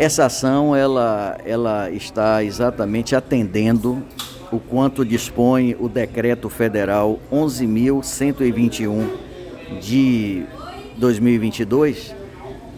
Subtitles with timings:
[0.00, 4.02] Essa ação ela, ela está exatamente atendendo
[4.50, 9.10] o quanto dispõe o decreto federal 11.121
[9.78, 10.44] de
[10.96, 12.16] 2022,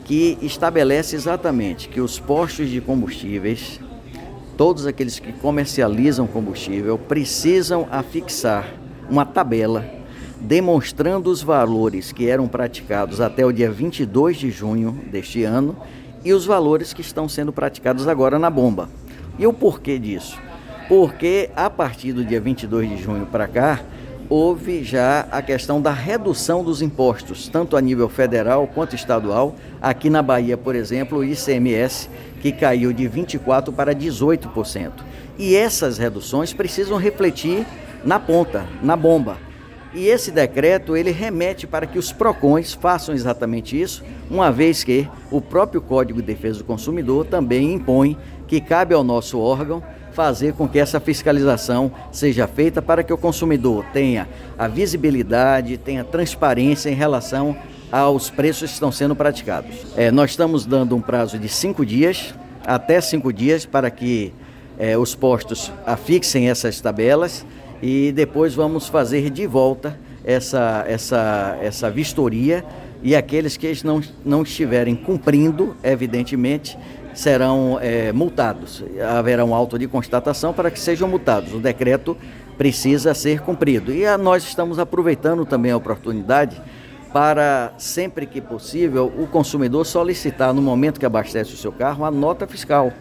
[0.05, 3.79] que estabelece exatamente que os postos de combustíveis,
[4.57, 8.67] todos aqueles que comercializam combustível, precisam afixar
[9.09, 9.89] uma tabela
[10.41, 15.77] demonstrando os valores que eram praticados até o dia 22 de junho deste ano
[16.25, 18.89] e os valores que estão sendo praticados agora na bomba.
[19.39, 20.39] E o porquê disso?
[20.89, 23.81] Porque a partir do dia 22 de junho para cá,
[24.29, 29.55] houve já a questão da redução dos impostos, tanto a nível federal quanto estadual.
[29.81, 32.09] Aqui na Bahia, por exemplo, o ICMS,
[32.41, 34.91] que caiu de 24% para 18%.
[35.39, 37.67] E essas reduções precisam refletir
[38.05, 39.37] na ponta, na bomba.
[39.95, 45.07] E esse decreto ele remete para que os PROCONs façam exatamente isso, uma vez que
[45.31, 49.83] o próprio Código de Defesa do Consumidor também impõe que cabe ao nosso órgão
[50.13, 56.05] fazer com que essa fiscalização seja feita para que o consumidor tenha a visibilidade, tenha
[56.05, 57.57] transparência em relação
[57.91, 59.75] aos preços que estão sendo praticados.
[59.97, 64.33] É, nós estamos dando um prazo de cinco dias, até cinco dias, para que
[64.79, 67.45] é, os postos afixem essas tabelas
[67.83, 72.65] e depois vamos fazer de volta essa, essa, essa vistoria
[73.03, 76.79] e aqueles que não, não estiverem cumprindo, evidentemente,
[77.13, 78.85] serão é, multados.
[79.19, 81.53] Haverá um auto de constatação para que sejam multados.
[81.53, 82.17] O decreto
[82.57, 83.93] precisa ser cumprido.
[83.93, 86.63] E a, nós estamos aproveitando também a oportunidade
[87.13, 92.11] para, sempre que possível, o consumidor solicitar, no momento que abastece o seu carro, a
[92.11, 92.93] nota fiscal.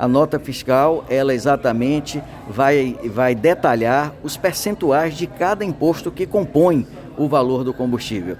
[0.00, 6.86] A nota fiscal, ela exatamente vai, vai detalhar os percentuais de cada imposto que compõe
[7.18, 8.38] o valor do combustível.